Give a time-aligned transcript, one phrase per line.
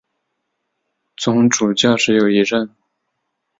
[1.15, 2.75] 总主教只有一任。